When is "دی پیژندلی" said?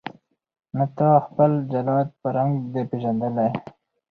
2.73-3.49